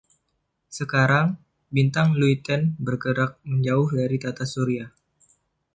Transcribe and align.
Sekarang, 0.77 1.27
Bintang 1.75 2.09
Luyten 2.19 2.61
bergerak 2.85 3.31
menjauh 3.51 3.85
dari 3.99 4.17
Tata 4.23 4.45
Surya. 4.53 4.85